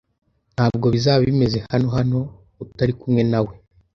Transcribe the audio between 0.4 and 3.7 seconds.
Ntabwo bizaba bimeze hano hano utari kumwe nawe.